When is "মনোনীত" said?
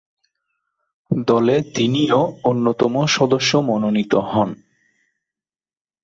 3.67-4.13